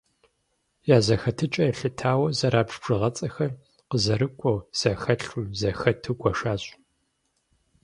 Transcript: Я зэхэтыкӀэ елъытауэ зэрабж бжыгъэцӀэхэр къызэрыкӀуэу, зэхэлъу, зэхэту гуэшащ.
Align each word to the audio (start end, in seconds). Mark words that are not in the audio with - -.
Я 0.95 0.97
зэхэтыкӀэ 1.05 1.63
елъытауэ 1.69 2.27
зэрабж 2.37 2.71
бжыгъэцӀэхэр 2.81 3.51
къызэрыкӀуэу, 3.89 4.59
зэхэлъу, 4.79 5.43
зэхэту 5.59 6.17
гуэшащ. 6.19 6.63